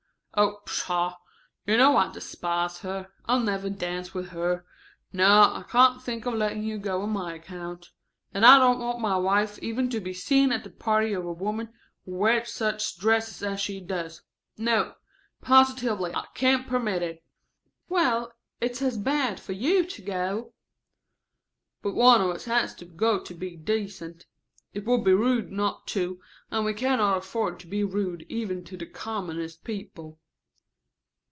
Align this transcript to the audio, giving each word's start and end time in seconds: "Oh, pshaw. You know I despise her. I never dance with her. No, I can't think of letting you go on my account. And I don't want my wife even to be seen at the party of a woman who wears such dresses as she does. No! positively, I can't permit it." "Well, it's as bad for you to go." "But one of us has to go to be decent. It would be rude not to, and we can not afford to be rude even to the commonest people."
"Oh, 0.33 0.61
pshaw. 0.65 1.17
You 1.65 1.75
know 1.75 1.97
I 1.97 2.09
despise 2.09 2.77
her. 2.79 3.11
I 3.25 3.37
never 3.43 3.69
dance 3.69 4.13
with 4.13 4.29
her. 4.29 4.65
No, 5.11 5.27
I 5.53 5.65
can't 5.69 6.01
think 6.01 6.25
of 6.25 6.35
letting 6.35 6.63
you 6.63 6.77
go 6.77 7.01
on 7.01 7.09
my 7.09 7.33
account. 7.33 7.89
And 8.33 8.45
I 8.45 8.57
don't 8.57 8.79
want 8.79 9.01
my 9.01 9.17
wife 9.17 9.59
even 9.59 9.89
to 9.89 9.99
be 9.99 10.13
seen 10.13 10.53
at 10.53 10.63
the 10.63 10.69
party 10.69 11.11
of 11.11 11.25
a 11.25 11.33
woman 11.33 11.73
who 12.05 12.13
wears 12.15 12.53
such 12.53 12.97
dresses 12.97 13.43
as 13.43 13.59
she 13.59 13.81
does. 13.81 14.21
No! 14.57 14.95
positively, 15.41 16.15
I 16.15 16.25
can't 16.33 16.65
permit 16.65 17.03
it." 17.03 17.25
"Well, 17.89 18.31
it's 18.61 18.81
as 18.81 18.97
bad 18.97 19.37
for 19.37 19.51
you 19.51 19.85
to 19.85 20.01
go." 20.01 20.53
"But 21.81 21.93
one 21.93 22.21
of 22.21 22.29
us 22.29 22.45
has 22.45 22.73
to 22.75 22.85
go 22.85 23.19
to 23.21 23.33
be 23.33 23.57
decent. 23.57 24.27
It 24.73 24.85
would 24.85 25.03
be 25.03 25.13
rude 25.13 25.51
not 25.51 25.85
to, 25.87 26.21
and 26.49 26.63
we 26.63 26.73
can 26.73 26.99
not 26.99 27.17
afford 27.17 27.59
to 27.59 27.67
be 27.67 27.83
rude 27.83 28.25
even 28.29 28.63
to 28.63 28.77
the 28.77 28.85
commonest 28.85 29.65
people." 29.65 30.19